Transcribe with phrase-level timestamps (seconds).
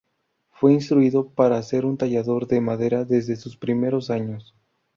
[0.49, 4.55] Fue instruido para ser un tallador de madera desde sus primeros años.